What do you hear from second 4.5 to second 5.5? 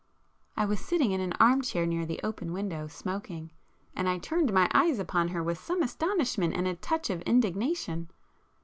my eyes upon her